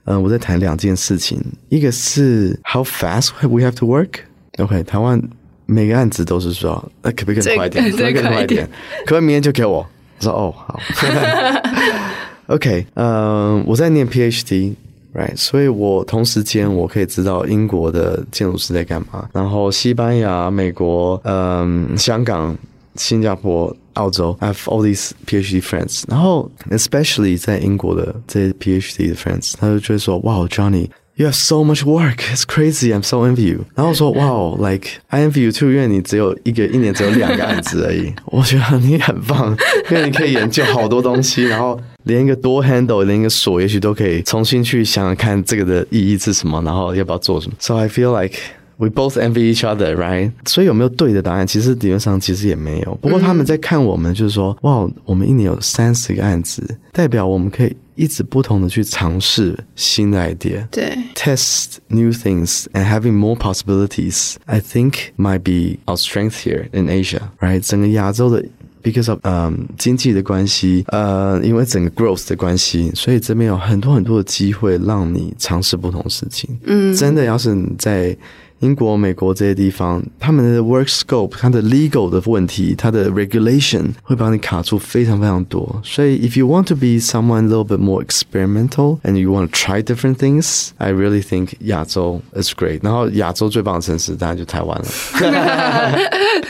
[0.04, 5.20] 嗯、呃，我在谈两件事情，一个是 how fast we have to work。OK，台湾
[5.66, 7.84] 每个案子都是说，那可不可以更快一点？
[7.90, 8.64] 可不可以更快一点？
[9.04, 9.84] 可不可以明天就给我？
[10.19, 10.79] 我说哦好
[12.47, 22.57] ，OK，嗯，我在念 PhD，right，所以我同时间我可以知道英国的建筑师在干嘛，然后西班牙、美国、嗯，香港、
[22.95, 30.89] 新加坡、澳洲，I have all these PhD friends，然后 especially 在英国的这些 PhD 的 friends，他就觉得说，哇，Johnny。
[31.19, 32.23] you have so much work.
[32.31, 32.93] It's crazy.
[32.93, 33.65] I'm so envy you.
[33.75, 38.13] 然后我说 wow, like I envy you too，因为你只有一个一年只有两个案子而已。
[38.27, 39.55] 我觉得你很棒，
[39.91, 47.53] 因为你可以研究好多东西，然后连一个多 handle，连一个锁，也许都可以重新去想想看这个的意义是什么，然后要不要做什么。
[47.59, 48.39] So I feel like
[48.79, 50.31] We both envy each other, right？
[50.45, 51.45] 所以有没有对的答案？
[51.45, 52.97] 其实理论上其实也没有。
[53.01, 56.63] 不过他们在看我们，就是说，嗯、哇，我们一年有三十个案子，
[56.93, 64.35] 代表我们可以一直不同的去尝试新的 idea，对，test new things and having more possibilities.
[64.45, 67.59] I think might be our strength here in Asia, right？
[67.59, 68.45] 整个亚洲的。
[68.81, 76.57] Because of 嗯、um, 经济的关系，呃，因为整个 growth 的关系，所以这边有很多很多的机会让你尝试不同事情。
[76.63, 78.15] 嗯，真的，要是你在。
[78.60, 85.80] 英国、美国这些地方，他们的 work scope、它的 legal 的问题、它的 regulation 会把你卡住非常非常多。
[85.84, 89.82] 所以，if you want to be someone a little bit more experimental and you want to try
[89.82, 92.78] different things, I really think 亚洲 is great。
[92.82, 94.86] 然后，亚洲最棒的城市当然就台湾了。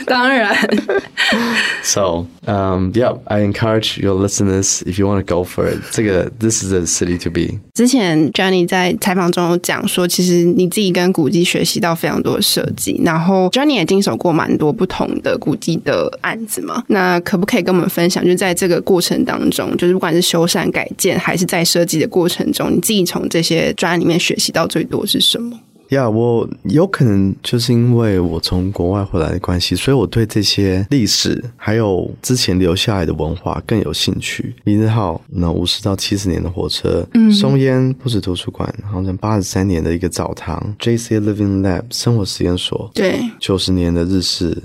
[0.05, 0.55] 当然。
[1.83, 5.79] So, um, yeah, I encourage your listeners if you want to go for it.
[5.91, 7.59] 这个 this is a city to be。
[7.73, 11.93] 之前 Johnny 在采访中有讲说，其实你自己跟古迹学习到。
[12.00, 16.82] 非常多的设计，然后 Johnny 也经手过蛮多不同的古迹的案子嘛。
[16.88, 25.58] 那可不可以跟我们分享，就在这个过程当中，就是不管是修缮改建，还是在设计的过程中，你自己从这些专案里面学习到最多是什么？
[25.90, 34.54] 呀，yeah, 我有可能就是因为我从国外回来的关系，所以我对这些历史还有之前留下来的文化更有兴趣。
[34.64, 41.20] 李日浩那五十到七十年的火车，嗯，松烟不止图书馆，好像八十三年的一个澡堂，J.C.
[41.20, 44.56] Living Lab 生活实验所，对，九十年的日式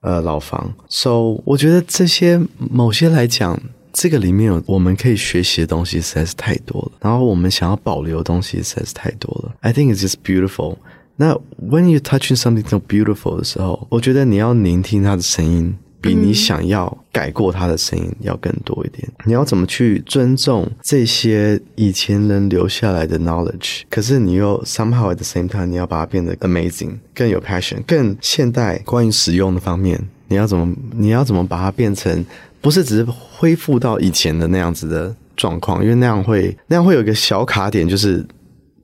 [0.00, 0.72] 呃老房。
[0.88, 3.60] So，我觉得这些某些来讲。
[3.92, 9.54] 这个里面有我们可以学习的东西实在是太多了，然后我们想要保留的东西实在是太多了。
[9.60, 10.76] I think it's just beautiful。
[11.16, 19.06] 那 when you touching something so beautiful 的时候，我觉得你要聆听它的声音，比你想要改过它的声音要更多一点。
[19.26, 23.82] 你要怎么去尊重这些以前人留下来的 knowledge？
[23.90, 28.78] 可是你又 somehow at the same time，你要把它变得 amazing，更有 passion，更现代。
[28.86, 32.24] 关于使用的方面，你要怎么你要怎么把它变成？
[32.60, 38.24] 不是只是恢复到以前的那样子的状况，因为那样会那样会有一个小卡点，就是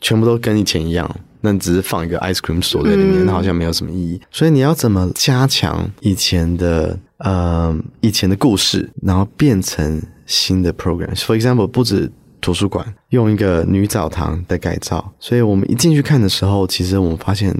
[0.00, 1.08] 全部都跟以前一样，
[1.40, 4.20] 那只是放一个 ice cream 锁在里面，那好像没有什么意义。
[4.30, 12.10] 所以你要怎么加强以前的呃以前的故事，然后变成新的 program？For example，不止
[12.40, 17.54] 图书馆用一个女澡堂的改造，所以我们一进去看的时候，其实我们发现。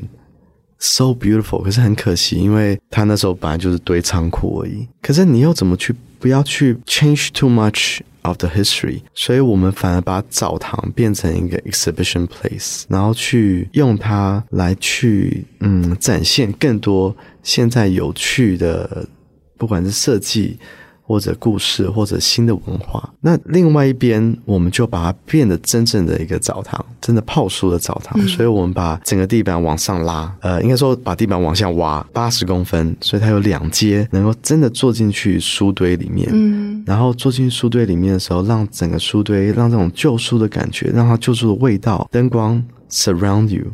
[0.79, 4.87] So beautiful，可是很可惜，因为它那时候本来就是堆仓库而已。
[5.01, 9.03] 可是你又怎么去不要去 change too much of the history？
[9.15, 19.09] 所以我们反而把澡堂变成一个 exhibition place，然后去用它来去嗯展现更多现在有趣的，
[19.57, 20.59] 不管是设计。
[21.07, 23.09] 或者故事，或者新的文化。
[23.21, 28.21] 那另外一边，我们就把它变得真正的一个澡堂，真的泡书的澡堂。
[28.21, 36.29] 嗯、所以我们把整个地板往上拉，呃，应该说把地板往下挖八十公分，所以它有两阶，能够真的坐进去书堆里面。
[36.33, 43.65] 嗯，然后坐进书堆里面的时候，让整个书堆，让这种旧书的感觉，让它旧书的味道，灯光 surround you，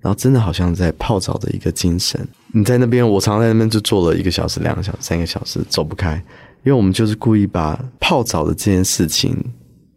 [0.00, 2.26] 然后真的好像在泡澡的一个精神。
[2.54, 6.22] 你在那边，我常常在那边就坐了一个小时、两个小时、三个小时，走不开。
[6.64, 9.36] 因为我们就是故意把泡澡的这件事情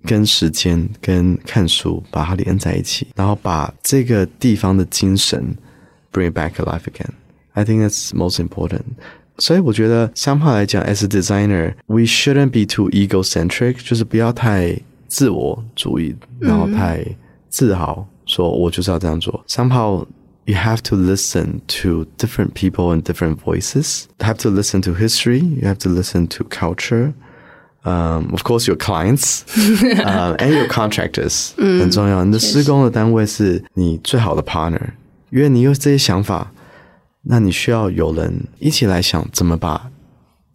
[0.04, 5.56] 跟时间跟看书把它连在一起，然后把这个地方的精神
[6.12, 7.12] bring it back alive again.
[7.54, 8.84] I think that's most important.
[9.38, 17.04] 所以我觉得，相对来讲，as a designer, we shouldn't be too egocentric，就是不要太自我主义，然后太
[17.50, 19.44] 自豪，说我就是要这样做。
[19.48, 20.06] Somehow
[20.51, 24.07] You have to listen to different people and different voices.
[24.21, 25.41] You have to listen to history.
[25.41, 27.15] You have to listen to culture.
[27.83, 32.25] Um, of course, your clients, uh, and your contractors 很重要。
[32.25, 34.91] 你的施工的单位是你最好的 partner，
[35.31, 36.53] 因为你有这些想法，
[37.23, 39.91] 那你需要有人一起来想怎么把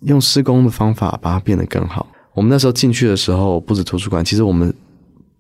[0.02, 2.08] 用施工的方法把它变得更好。
[2.34, 4.74] 我们那时候进去的时候，不止图书馆，其实我们。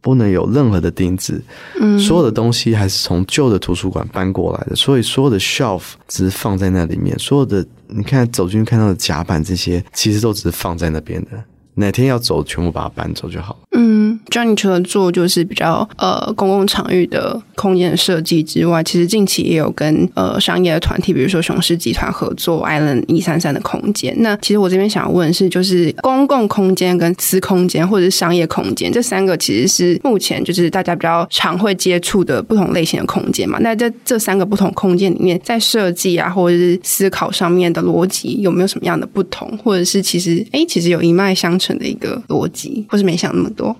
[0.06, 1.42] 不能有任何的钉子，
[1.80, 11.30] 嗯，所有的东西还是从旧的图书馆搬过来的，所以所有的 shelf 只是放在那里面，所有的你看走进去看到的甲板这些，其实都只是放在那边的，
[11.76, 13.56] 哪天要走，全部把它搬走就好。
[13.72, 24.14] 嗯，John 除了做就是比较呃公共场域的空间的设计之外，其实近期也有跟呃商业的团体，比如说雄狮集团合作 Island 一三三的空间。
[24.20, 33.58] 那其实我这边想要问的是，就是公共空间跟私空间或者是商业空间这三个，其实是目前就是大家比较常会接触的不同类型的空间嘛？
[33.60, 43.74] 那在这三个不同空间里面，在设计啊或者是思考上面的逻辑有没有什么样的不同，或者是其实哎其实有一脉相承的一个逻辑，或是没想那么多？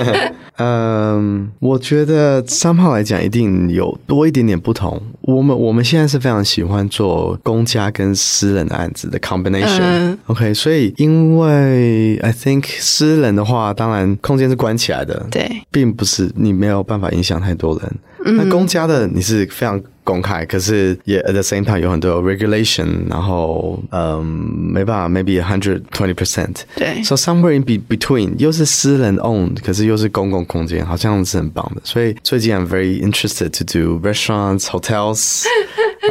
[0.58, 5.00] 嗯，我觉得三号来讲一定有多一点点不同。
[5.22, 9.80] 我们我们现在是非常喜欢做公家跟私人的案子的 combination。
[9.80, 17.92] 嗯、OK，所以因为 I think 私人的话，当然空间是关起来的，对，并不是你没有办法影响太多人。
[18.26, 19.80] 嗯、那公家的你是非常。
[20.03, 26.61] 公开，可是也 at the same time 有很多 regulation，然后嗯，没办法，maybe a hundred twenty percent。
[26.75, 31.81] 对，so somewhere in be between，又是私人 owned，可是又是公共空间，好像是很棒的。
[31.83, 35.43] 所以最近 I'm very interested to do restaurants, hotels，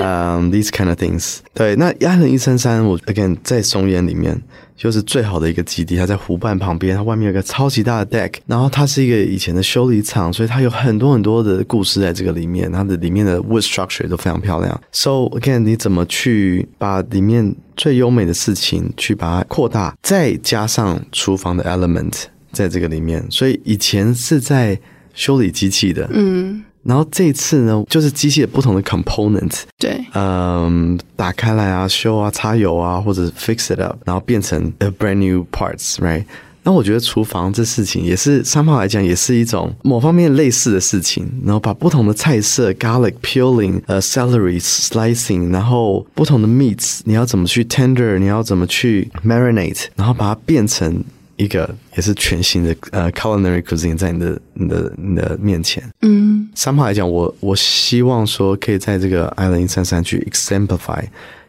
[0.02, 1.38] 嗯、um,，these kind of things。
[1.54, 4.42] 对，那爱伦一三三，我 again 在松烟里面。
[4.76, 14.82] 就是最好的一个基地，它在湖畔旁边，它外面有个超级大的 deck，然后它是一个以前的修理厂，所以它有很多很多的故事在这个里面，它的里面的 wood structure 都非常漂亮。
[14.92, 24.78] So again，你怎么去把里面最优美的事情去把它扩大，再加上厨房的 element 在这个里面，所以以前是在
[25.14, 26.64] 修理机器的，嗯。
[26.84, 36.26] 然后这一次呢，就是机械不同的 component，对，嗯，打开来啊，修啊，擦油啊，或者 fix it up，然后变成 a brand new parts，right？
[36.66, 41.30] 那我觉得厨房这事情也是，三炮来讲也是一种某方面类似的事情。
[41.46, 51.04] 然后把不同的菜色，garlic peeling，呃，celery slicing，然后不同的 meats，你要怎么去 tender，你要怎么去 marinate，然后把它变成。
[51.36, 61.04] 一个也是全新的呃、uh, culinary cuisine 在你的你的你的面前，嗯，三号来讲，我我希望说可以在这个 island 一三三去 exemplify，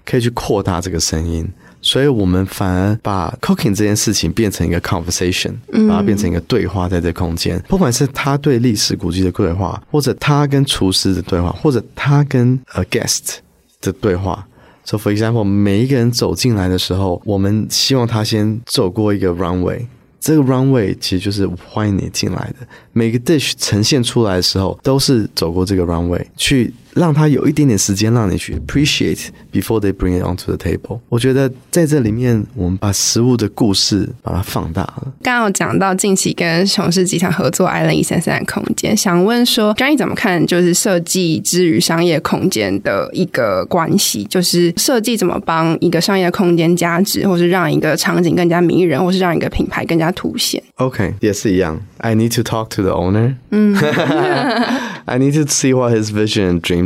[0.05, 1.47] 可以去扩大这个声音，
[1.83, 5.53] 所以我们反而把 cooking 这件事情变成一个 conversation，
[5.89, 13.37] 把它变成一个对话，在这空间，不管是他对历史古迹的对话，或者他跟厨师的对话，或者他跟呃 guest
[13.83, 14.47] 的对话。
[14.85, 19.87] So for example，每一个人走进来的时候，我们希望他先走过一个 runway，
[20.21, 22.67] 这个 runway 其实就是欢迎你进来的。
[22.93, 26.73] 每个 dish 呈现出来的时候，都是走过这个 runway 去。
[26.95, 31.01] 让他有一点点时间让你去 appreciate before they bring it onto the table。
[31.09, 35.13] 我觉得在这里面，我们把食物的故事把它放大了。
[35.23, 40.47] 刚刚有讲到近期跟雄狮集团合作爱伦一三三的空间，想问说，Johnny 怎么看？
[40.47, 51.81] 就是设计之于商业空间的一个关系，就是设计怎么帮一个商业空间加值，或是让一个场景更加迷人，或是让一个品牌更加凸显？OK，也是一样。
[51.99, 53.35] I need to talk to the owner。
[53.51, 53.75] 嗯，
[55.07, 56.84] I need to see what his vision and dream。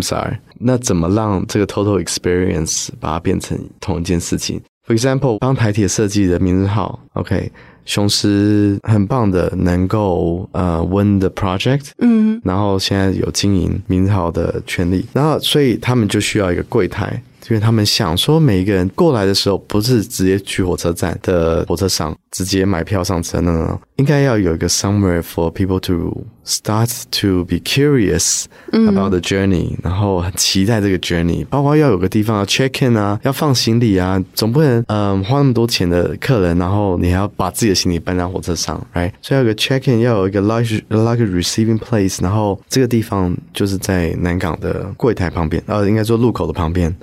[0.58, 7.50] 那怎么让这个 total experience 把它变成同一件事情？For example，帮台铁设计的明日号，OK，
[7.84, 17.22] 雄狮很棒的，能够呃 win the project，嗯，然后现在有经营明日号的权利，然后所以他们就需要一个柜台。
[17.50, 39.12] 因为他们想说，每一个人过来的时候，不是直接去火车站的火车上直接买票上车呢，应该要有一个 somewhere for people to Starts to be curious about the journey，然后很期待这个 journey，包括要有个地方要 check in 啊，要放行李啊，总不能嗯花那么多钱的客人，然后你还要把自己的行李搬到火车上，right？
[39.20, 46.96] 所以要个 check in，要有一个 luggage luggage receiving place，然后这个地方就是在南港的柜台旁边，呃，应该说路口的旁边。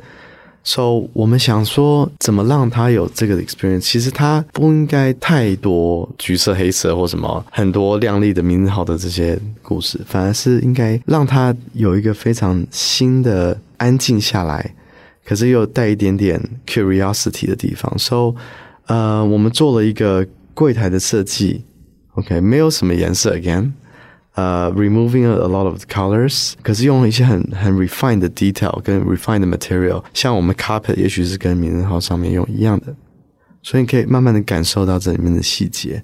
[0.67, 3.81] So，我们想说，怎么让他有这个 experience？
[3.81, 14.73] 其实他不应该太多橘色、黑色或什么很多亮丽的、名字号的这些故事，反而是应该让他有一个非常新的、安静下来，
[15.23, 17.95] 可是又带一点点 curiosity 的地方。
[17.99, 18.33] So，
[18.87, 21.63] 呃，我们做了一个柜台的设计
[22.15, 23.71] ，OK，没有什么颜色，again。
[24.35, 32.93] 呃、uh，removing a lot of the colors，可是用一些很很 refined 的 detail 跟 refined 的 material，像我们 carpet 也许是跟名人号上面用一样的，
[33.63, 36.03] 所以你可以慢慢的感受到这里面的细节。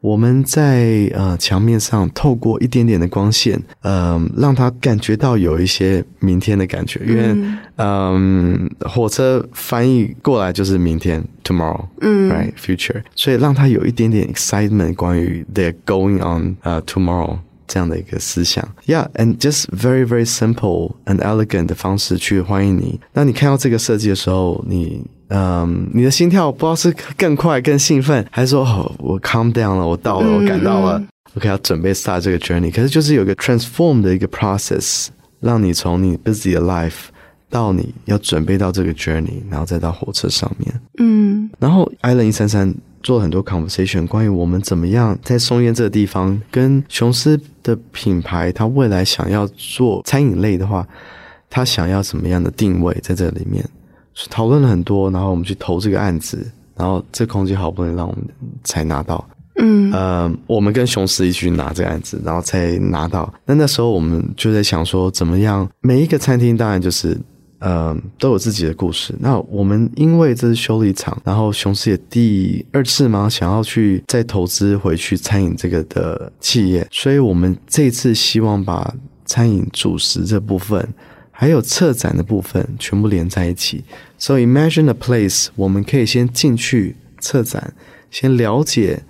[0.00, 7.36] 我们在呃墙面上透过一点点的光线，呃，让他感觉到有一些明天的感觉，因为
[7.78, 17.36] 嗯、呃，火车翻译过来就是明天 tomorrow，嗯，right future，所以让他有一点点 excitement 关于 they're going on 呃、uh, tomorrow。
[17.68, 22.98] 这样的一个思想，Yeah，and just very very simple and elegant 的方式去欢迎你。
[23.12, 31.00] 那你看到这个设计的时候，你嗯，你的心跳不知道是更快、更兴奋，还是说哦，我 calm down 了，我到了，我赶到了
[31.36, 32.72] ，OK，要准备 start 这个 journey。
[32.72, 35.08] 可是就是有个 transform 的一个 process，
[35.40, 37.08] 让你从你 busy 的 life
[37.50, 40.80] 到你要准备到这个 journey，然后再到火车上面。
[40.98, 42.74] 嗯，然后 Island 一三三。
[43.02, 50.86] 做了很多 conversation，关于我们怎么样在松烟这个地方跟雄狮的品牌，它未来想要做餐饮类的话，
[51.48, 53.64] 它想要什么样的定位在这里面，
[54.28, 58.24] 讨论了很多，然后我们去投这个案子，然后这空间好不容易让我们
[58.64, 59.24] 才拿到。
[59.60, 63.32] 嗯，呃，我们跟雄狮一起去拿这个案子，然后才拿到。
[63.44, 65.68] 那那时候我们就在想说，怎么样？
[65.80, 67.18] 每一个餐厅当然就是。
[67.60, 69.12] 呃，都有自己的故事。
[69.18, 78.94] 那我们因为这是修理厂，然后雄狮也第二次嘛，想要去再投资回去餐饮这个的企业，所以我们这次希望把
[79.24, 80.88] 餐饮主食这部分，
[81.32, 83.82] 还有策展的部分全部连在一起。
[84.18, 87.74] So imagine a place，我们可以先进去策展，
[88.10, 89.02] 先了解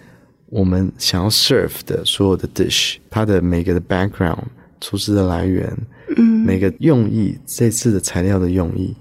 [0.46, 4.44] 我们想要 serve 的所有的 dish，它的每个的 background，
[4.80, 5.76] 厨师的来源。
[6.16, 8.94] 嗯，每个用意，这次的材料的用意，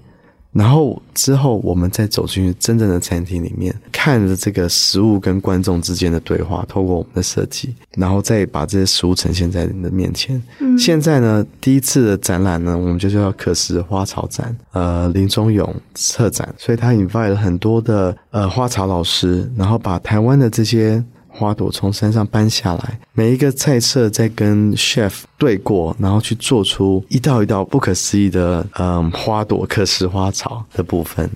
[0.52, 10.40] 然后之后我们再走进去真正的餐厅里面，看着这个食物跟观众之间的对话，透过我们的设计，然后再把这些食物呈现在你的面前。
[10.60, 21.02] 嗯，现在呢，第一次的展览呢，我们就叫可食花草展，呃，林中勇策展，所以他 invite 了很多的呃花草老师，然后把台湾的这些。
[21.38, 31.30] 花朵从山上搬下来，每一个菜色在跟 chef 对过，然后去做出一道一道不可思议的嗯花朵、可食花草的部分，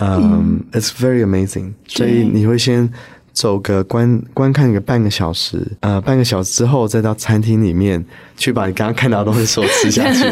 [0.00, 1.72] 嗯，it's very amazing。
[1.86, 2.90] 所以你会先
[3.34, 8.02] 走个观观看个半个小时，呃，半个小时之后再到餐厅里面
[8.38, 10.24] 去把你刚刚看到的东西所吃下去。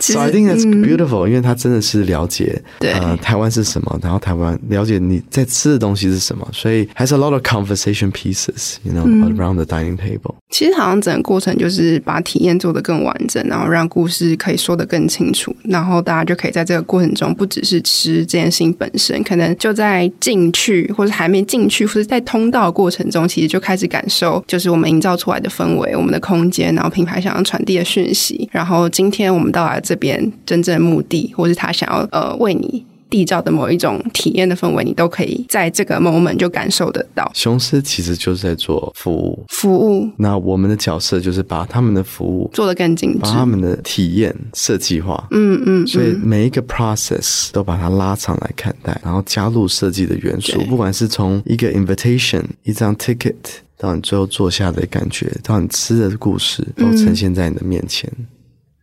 [0.00, 10.34] So I think it's beautiful，、嗯、因为他真的是了解，对呃，台湾是什么，然后台湾了解你在吃的东西是什么，所以还是 a lot of conversation pieces，you know、嗯、around the dining table。
[10.50, 29.82] 其实好像整个过程就是把体验做得更完整，然后让故事可以说得更清楚，然后大家就可以在这个过程中，不只是吃这件事情本身，可能就在进去或者还没进去，或者在通道过程中，其实就开始感受，就是我们营造出来的氛围，我们的空间，然后品牌想要传递的讯息，然后今天我们到来。
[29.88, 37.30] 这边真正的目的，或是他想要呃为你缔造的某一种体验的氛围，你都可以在这个 moment 就感受得到。
[37.32, 40.06] 雄狮其实就是在做服务，服务。
[40.18, 45.26] 那我们的角色就是把他们的服务做得更精致，把他们的体验设计化。
[45.30, 45.84] 嗯嗯。
[45.84, 53.34] 嗯，所以每一个 process 都把它拉长来看待，然后加入设计的元素，不管是从一个 invitation 一张 ticket
[53.78, 58.12] 到你最后坐下的感觉，到你吃的故事，都呈现在你的面前。
[58.18, 58.26] 嗯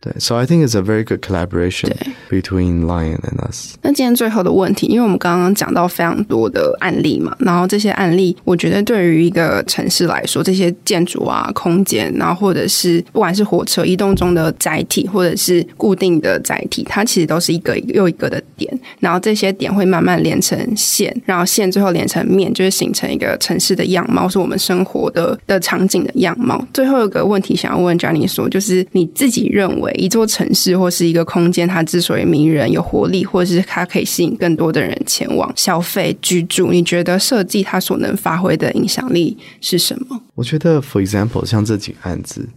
[0.06, 1.90] 对，So I think it's a very good collaboration
[2.30, 3.74] between Lion and us。
[3.82, 26.64] 那今天最后的问题，因为我们刚刚讲到非常多的案例嘛，然后这些案例，我觉得对于一个城市来说，这些建筑啊、空间，然后或者是不管是火车移动中的载体，或者是固定的载体，它其实都是一个又一个的点，然后这些点会慢慢连成线，然后线最后连成面，就是形成一个城市的样貌，是我们生活的的场景的样貌。
[26.72, 29.95] 最后有个问题想要问 Johnny 说，就是你自己认为。
[29.96, 40.20] 一座城市或是一个空间，它之所以迷人、有活力，或者是它可以吸引更多的人前往消费、居住，你觉得设计它所能发挥的影响力是什么？
[40.34, 42.48] 我觉得，for example，像这几个案子，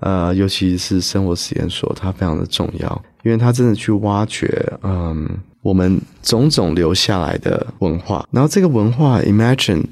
[0.00, 4.48] 呃，尤其是生活实验所，它非常的重要，因为它真的去挖掘，
[4.82, 5.28] 嗯，
[5.62, 9.82] 我们种种留下来的文化，然后这个文化，imagine，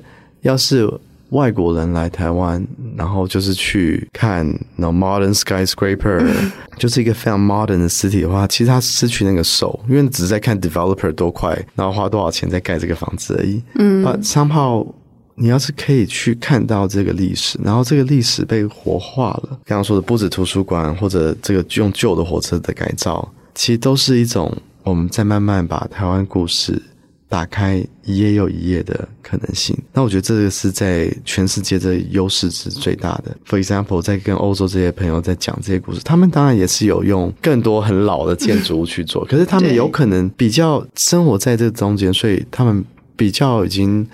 [0.42, 0.88] 要是。
[1.32, 2.64] 外国人来台湾，
[2.96, 6.22] 然后就是去看那 modern skyscraper，
[6.78, 13.62] 就是一个非常 modern 的实体的话，其实他失去那个手，因为只是在看 developer 多快，然后花多少钱在盖这个房子而已。
[13.76, 14.86] 嗯，But somehow
[15.34, 26.80] 你要是可以去看到这个历史，然后这个历史被活化了，刚刚说的不止图书馆或者这个用旧的火车的改造，其实都是一种我们在慢慢把台湾故事。
[27.32, 33.34] 打开一页又一页的可能性，那我觉得这个是在全世界的优势是最大的。
[33.46, 42.84] For example，在跟欧洲这些朋友在讲这些故事，他们当然也是有用更多很老的建筑物去做， 可是他们有可能比较生活在这中间，所以他们
[43.16, 44.06] 比较已经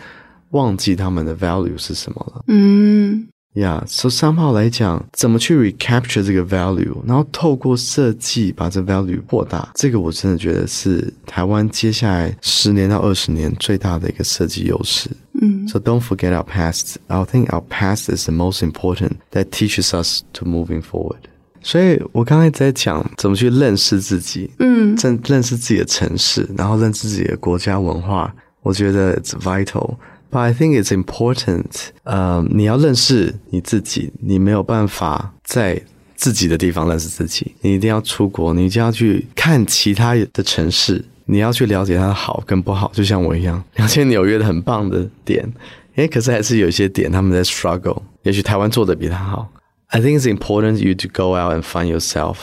[0.50, 2.44] 忘记他们的 value 是什么了。
[2.46, 3.26] 嗯。
[3.54, 15.10] 呀，yeah, so somehow 来讲，怎么去 recapture 这个 value，然后透过设计把这 value 扩大，这个我真的觉得是台湾接下来十年到二十年最大的一个设计优势。
[15.40, 16.96] 嗯，so don't forget our past.
[17.06, 21.20] I think our past is the most important that teaches us to moving forward.
[21.62, 28.32] 所以我刚才在讲怎么去认识自己，嗯，认认识自己的城市，然后认识自己的国家文化，
[28.62, 29.96] 我觉得 it's vital.
[30.30, 31.88] But I think it's important.
[32.04, 35.80] 呃，你要认识你自己，你没有办法在
[36.16, 45.50] 自己的地方认识自己，你一定要出国，你一定要去看其他的城市，你要去了解它的好跟不好，就像我一样，了解纽约的很棒的点，
[45.94, 49.48] 诶，可是还是有一些点他们在 struggle，也许台湾做的比他好。
[49.86, 52.36] I think it's important you to go out and find yourself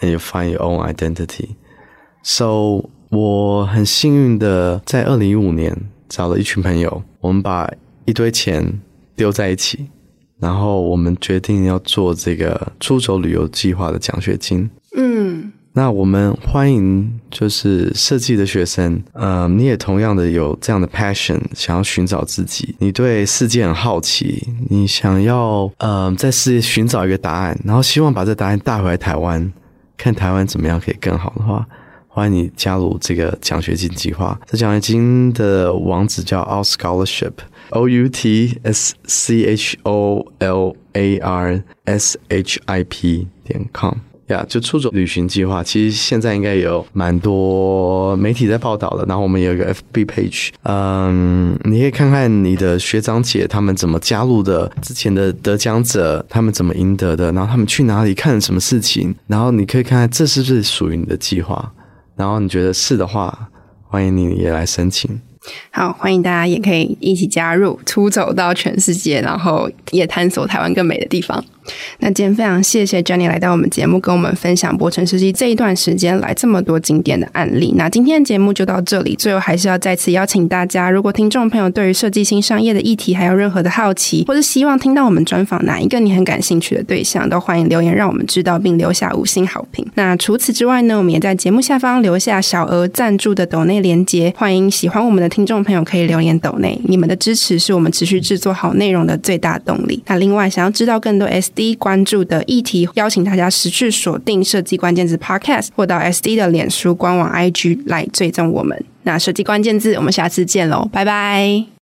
[0.00, 1.56] and you find your own identity.
[2.22, 5.76] So 我很幸运的在二零一五年。
[6.08, 7.70] 找了一群朋友，我们把
[8.04, 8.80] 一堆钱
[9.14, 9.86] 丢在一起，
[10.38, 14.68] 然后我们决定要做这个出走旅游计划的奖学金。
[14.96, 15.52] 嗯。
[15.78, 29.52] 那我们欢迎就是设计的学生，呃，你也同样的有这样的 passion，想要寻找自己，你对世界很好奇，你想要呃在世界寻找一个答案，然后希望把这答案带回来台湾，
[29.98, 31.68] 看台湾怎么样可以更好的话，
[32.16, 34.40] 欢迎你加入这个奖学金计划。
[34.46, 43.28] 这奖学金的网址叫 Out Scholarship，O U T S C H O L A R S H I P
[43.44, 43.92] 点 com。
[44.28, 49.04] 呀就出走旅行计划，其实现在应该有蛮多媒体在报道了。
[49.06, 61.70] 然后我们有一个 FB page，嗯，你可以看看你的学长姐他们怎么加入的，之前的得奖者他们怎么赢得的，然后他们去哪里看了什么事情，然后你可以看看这是不是属于你的计划。
[62.16, 63.50] 然后你觉得是的话，
[63.86, 65.20] 欢迎你也来申请。
[65.70, 71.44] 好，欢迎大家也可以一起加入，出走到全世界，然后也探索台湾更美的地方。
[72.00, 77.74] 那今天非常谢谢 Jenny 来到我们节目，跟我们分享柏成设计这一段时间来这么多经典的案例。
[77.76, 89.86] 那今天的节目就到这里，最后还是要再次邀请大家，如果听众朋友对于设计新商业的议题还有任何的好奇，或是希望听到我们专访哪一个你很感兴趣的对象，都欢迎留言让我们知道，并留下五星好评。
[89.94, 100.02] 那除此之外呢，我们也在节目下方留下小额赞助的抖内连接，欢迎喜欢我们的听众朋友可以留言抖内，你们的支持是我们持续制作好内容的最大动力。
[100.06, 108.80] 那另外，想要知道更多 S d 关注的议题，邀请大家持续锁定设计关键字 Podcast，或到 SD 的脸书官网 IG 来追踪我们。
[109.02, 111.75] 那设计关键字，我们下次见喽，拜拜。